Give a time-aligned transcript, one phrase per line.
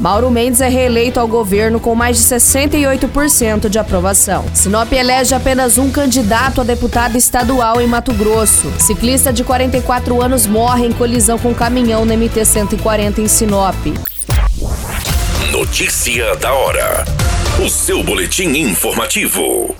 [0.00, 4.44] Mauro Mendes é reeleito ao governo com mais de 68% de aprovação.
[4.54, 8.72] Sinop elege apenas um candidato a deputado estadual em Mato Grosso.
[8.78, 13.74] Ciclista de 44 anos morre em colisão com caminhão na MT-140 em Sinop.
[15.50, 17.04] Notícia da hora.
[17.64, 19.74] O seu boletim informativo.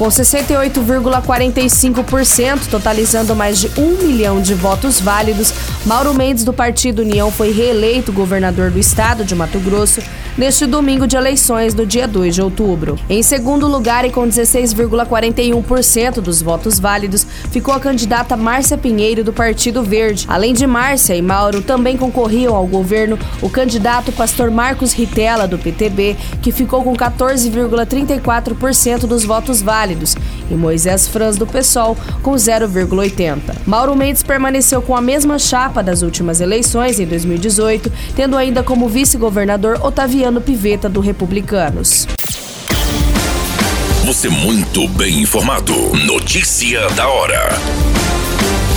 [0.00, 5.52] Com 68,45%, totalizando mais de um milhão de votos válidos,
[5.84, 10.00] Mauro Mendes, do Partido União, foi reeleito governador do estado de Mato Grosso
[10.36, 12.98] neste domingo de eleições do dia 2 de outubro.
[13.08, 19.32] Em segundo lugar, e com 16,41% dos votos válidos, ficou a candidata Márcia Pinheiro, do
[19.32, 20.26] Partido Verde.
[20.28, 25.58] Além de Márcia e Mauro, também concorriam ao governo o candidato pastor Marcos Ritella, do
[25.58, 30.14] PTB, que ficou com 14,34% dos votos válidos,
[30.50, 33.40] e Moisés Franz, do PSOL, com 0,80%.
[33.66, 38.88] Mauro Mendes permaneceu com a mesma chapa das últimas eleições, em 2018, tendo ainda como
[38.88, 42.06] vice-governador Otaviano Luciano Piveta, do Republicanos.
[44.04, 45.72] Você muito bem informado.
[46.04, 47.89] Notícia da hora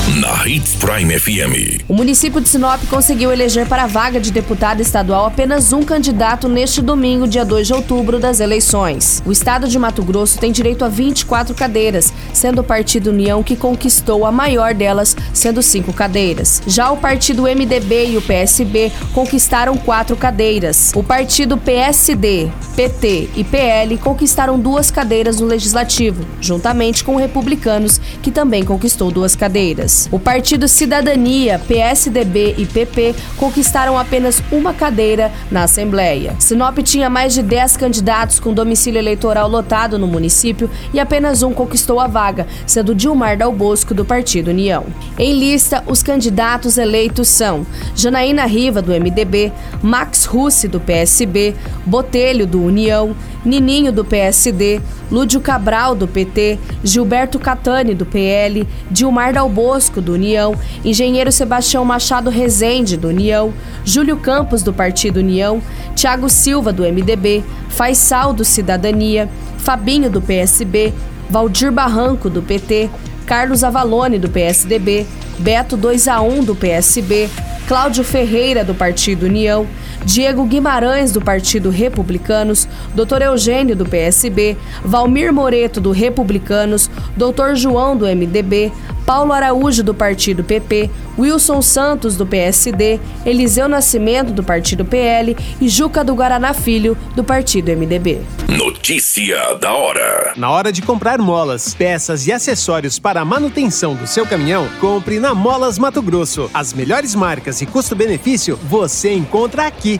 [0.09, 1.81] na Hits Prime FM.
[1.87, 6.49] O município de Sinop conseguiu eleger para a vaga de deputado estadual apenas um candidato
[6.49, 9.23] neste domingo, dia 2 de outubro, das eleições.
[9.25, 13.55] O estado de Mato Grosso tem direito a 24 cadeiras, sendo o Partido União que
[13.55, 16.61] conquistou a maior delas, sendo cinco cadeiras.
[16.67, 20.91] Já o partido MDB e o PSB conquistaram quatro cadeiras.
[20.95, 28.31] O partido PSD, PT e PL conquistaram duas cadeiras no legislativo, juntamente com Republicanos, que
[28.31, 29.92] também conquistou duas cadeiras.
[30.11, 36.35] O partido Cidadania, PSDB e PP conquistaram apenas uma cadeira na Assembleia.
[36.39, 41.53] Sinop tinha mais de 10 candidatos com domicílio eleitoral lotado no município e apenas um
[41.53, 44.85] conquistou a vaga, sendo Dilmar Dal Bosco, do Partido União.
[45.17, 47.65] Em lista, os candidatos eleitos são
[47.95, 51.55] Janaína Riva, do MDB, Max Russi, do PSB,
[51.85, 53.15] Botelho, do União,
[53.45, 54.81] Nininho, do PSD,
[55.11, 61.83] Lúdio Cabral, do PT, Gilberto Catani, do PL, Dilmar Dal Bosco, do União, Engenheiro Sebastião
[61.83, 65.61] Machado Rezende, do União, Júlio Campos, do Partido União,
[65.95, 70.93] Tiago Silva, do MDB, Faisal, do Cidadania, Fabinho, do PSB,
[71.29, 72.89] Valdir Barranco, do PT,
[73.25, 75.05] Carlos Avalone, do PSDB,
[75.39, 77.29] Beto 2 a 1 do PSB,
[77.67, 79.65] Cláudio Ferreira, do Partido União,
[80.05, 83.21] Diego Guimarães, do Partido Republicanos, Dr.
[83.21, 87.55] Eugênio, do PSB, Valmir Moreto, do Republicanos, Dr.
[87.55, 88.71] João, do MDB,
[89.05, 95.67] Paulo Araújo, do Partido PP, Wilson Santos, do PSD, Eliseu Nascimento, do Partido PL e
[95.67, 98.21] Juca do Guaraná Filho, do Partido MDB.
[98.47, 100.33] Notícia da hora.
[100.35, 105.19] Na hora de comprar molas, peças e acessórios para a manutenção do seu caminhão, compre
[105.19, 106.49] na Molas Mato Grosso.
[106.53, 109.99] As melhores marcas e custo-benefício você encontra aqui.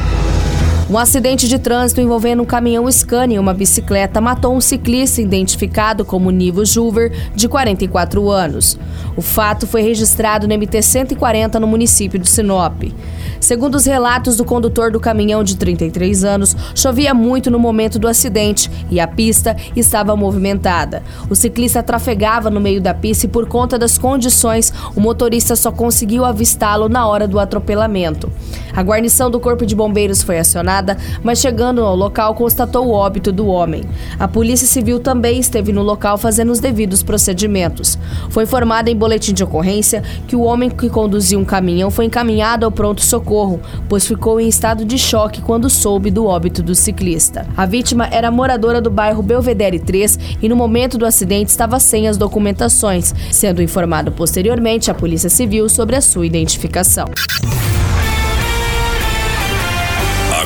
[0.91, 6.03] Um acidente de trânsito envolvendo um caminhão Scania e uma bicicleta matou um ciclista identificado
[6.03, 8.77] como Nivo Juver, de 44 anos.
[9.15, 12.83] O fato foi registrado no MT-140 no município de Sinop.
[13.39, 18.09] Segundo os relatos do condutor do caminhão de 33 anos, chovia muito no momento do
[18.09, 21.03] acidente e a pista estava movimentada.
[21.29, 25.71] O ciclista trafegava no meio da pista e, por conta das condições, o motorista só
[25.71, 28.29] conseguiu avistá-lo na hora do atropelamento.
[28.75, 30.80] A guarnição do Corpo de Bombeiros foi acionada
[31.23, 33.83] mas chegando ao local constatou o óbito do homem.
[34.19, 37.97] A Polícia Civil também esteve no local fazendo os devidos procedimentos.
[38.29, 42.65] Foi informada em boletim de ocorrência que o homem que conduzia um caminhão foi encaminhado
[42.65, 47.45] ao pronto-socorro, pois ficou em estado de choque quando soube do óbito do ciclista.
[47.55, 52.07] A vítima era moradora do bairro Belvedere 3 e no momento do acidente estava sem
[52.07, 57.05] as documentações, sendo informado posteriormente à Polícia Civil sobre a sua identificação.